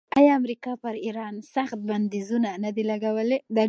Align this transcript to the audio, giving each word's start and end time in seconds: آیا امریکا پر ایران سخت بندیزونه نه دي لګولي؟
آیا 0.17 0.33
امریکا 0.39 0.71
پر 0.83 0.93
ایران 1.05 1.35
سخت 1.55 1.79
بندیزونه 1.89 2.49
نه 2.63 2.69
دي 2.75 2.83
لګولي؟ 2.91 3.37